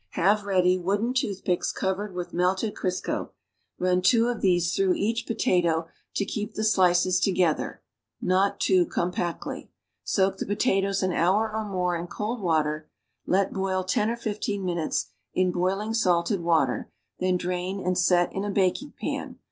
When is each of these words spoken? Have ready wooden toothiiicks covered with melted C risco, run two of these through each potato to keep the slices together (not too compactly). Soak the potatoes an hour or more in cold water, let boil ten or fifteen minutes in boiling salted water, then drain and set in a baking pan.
Have 0.13 0.45
ready 0.45 0.79
wooden 0.79 1.13
toothiiicks 1.13 1.75
covered 1.75 2.15
with 2.15 2.33
melted 2.33 2.73
C 2.75 2.81
risco, 2.87 3.29
run 3.77 4.01
two 4.01 4.29
of 4.29 4.41
these 4.41 4.73
through 4.73 4.95
each 4.95 5.27
potato 5.27 5.89
to 6.15 6.25
keep 6.25 6.55
the 6.55 6.63
slices 6.63 7.19
together 7.19 7.83
(not 8.19 8.59
too 8.59 8.87
compactly). 8.87 9.69
Soak 10.03 10.37
the 10.39 10.47
potatoes 10.47 11.03
an 11.03 11.13
hour 11.13 11.53
or 11.55 11.65
more 11.69 11.95
in 11.95 12.07
cold 12.07 12.41
water, 12.41 12.89
let 13.27 13.53
boil 13.53 13.83
ten 13.83 14.09
or 14.09 14.17
fifteen 14.17 14.65
minutes 14.65 15.05
in 15.35 15.51
boiling 15.51 15.93
salted 15.93 16.41
water, 16.41 16.89
then 17.19 17.37
drain 17.37 17.79
and 17.79 17.95
set 17.95 18.33
in 18.33 18.43
a 18.43 18.49
baking 18.49 18.93
pan. 18.99 19.37